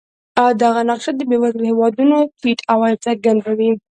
دغه 0.61 0.81
نقشه 0.89 1.11
د 1.15 1.21
بېوزلو 1.29 1.63
هېوادونو 1.71 2.17
ټیټ 2.41 2.59
عواید 2.71 3.03
څرګندوي. 3.05 3.71